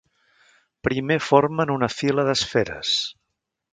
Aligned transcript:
Primer 0.87 1.17
formen 1.25 1.73
una 1.75 1.91
fila 1.97 2.27
d'esferes. 2.31 2.95